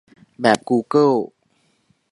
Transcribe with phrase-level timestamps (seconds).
[0.41, 1.11] "แบบกูเกิล"